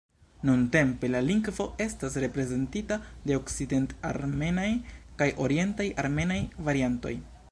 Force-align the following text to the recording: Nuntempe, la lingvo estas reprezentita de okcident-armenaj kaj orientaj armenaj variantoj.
Nuntempe, 0.49 1.09
la 1.15 1.19
lingvo 1.25 1.65
estas 1.85 2.15
reprezentita 2.23 2.97
de 3.27 3.37
okcident-armenaj 3.41 4.67
kaj 5.21 5.31
orientaj 5.47 5.89
armenaj 6.05 6.41
variantoj. 6.71 7.17